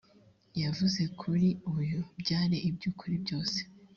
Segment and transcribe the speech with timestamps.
[0.61, 1.47] yavuze kuri
[1.77, 3.59] uyu byari iby ukuri byose